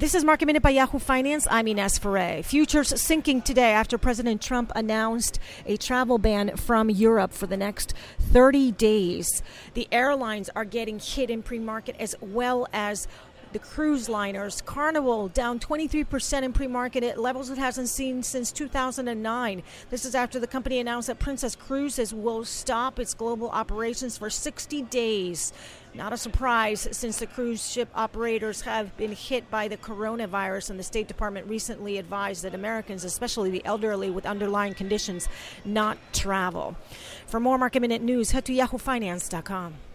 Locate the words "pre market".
11.42-11.96, 16.52-17.04